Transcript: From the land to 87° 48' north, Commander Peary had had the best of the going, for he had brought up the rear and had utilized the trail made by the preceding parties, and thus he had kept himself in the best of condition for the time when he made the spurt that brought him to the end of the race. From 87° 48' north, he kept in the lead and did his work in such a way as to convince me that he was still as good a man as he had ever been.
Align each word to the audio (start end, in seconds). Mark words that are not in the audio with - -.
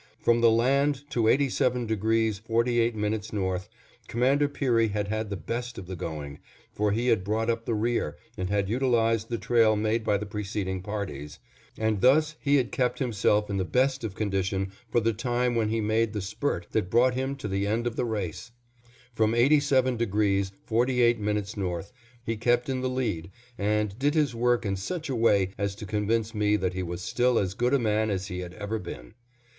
From 0.19 0.41
the 0.41 0.49
land 0.49 1.07
to 1.11 1.25
87° 1.25 2.41
48' 2.41 3.31
north, 3.33 3.69
Commander 4.07 4.47
Peary 4.47 4.87
had 4.87 5.09
had 5.09 5.29
the 5.29 5.35
best 5.37 5.77
of 5.77 5.85
the 5.85 5.95
going, 5.95 6.39
for 6.73 6.91
he 6.91 7.09
had 7.09 7.23
brought 7.23 7.51
up 7.51 7.67
the 7.67 7.75
rear 7.75 8.17
and 8.35 8.49
had 8.49 8.67
utilized 8.67 9.29
the 9.29 9.37
trail 9.37 9.75
made 9.75 10.03
by 10.03 10.17
the 10.17 10.25
preceding 10.25 10.81
parties, 10.81 11.37
and 11.77 12.01
thus 12.01 12.35
he 12.41 12.55
had 12.55 12.71
kept 12.71 12.97
himself 12.97 13.47
in 13.47 13.57
the 13.57 13.63
best 13.63 14.03
of 14.03 14.15
condition 14.15 14.71
for 14.89 14.99
the 14.99 15.13
time 15.13 15.53
when 15.53 15.69
he 15.69 15.79
made 15.79 16.13
the 16.13 16.19
spurt 16.21 16.65
that 16.71 16.89
brought 16.89 17.13
him 17.13 17.35
to 17.35 17.47
the 17.47 17.67
end 17.67 17.85
of 17.85 17.95
the 17.95 18.03
race. 18.03 18.51
From 19.13 19.33
87° 19.33 20.51
48' 20.65 21.57
north, 21.57 21.93
he 22.25 22.37
kept 22.37 22.69
in 22.69 22.81
the 22.81 22.89
lead 22.89 23.29
and 23.55 23.99
did 23.99 24.15
his 24.15 24.33
work 24.33 24.65
in 24.65 24.75
such 24.77 25.11
a 25.11 25.15
way 25.15 25.51
as 25.59 25.75
to 25.75 25.85
convince 25.85 26.33
me 26.33 26.55
that 26.55 26.73
he 26.73 26.81
was 26.81 27.03
still 27.03 27.37
as 27.37 27.53
good 27.53 27.75
a 27.75 27.77
man 27.77 28.09
as 28.09 28.29
he 28.29 28.39
had 28.39 28.55
ever 28.55 28.79
been. 28.79 29.13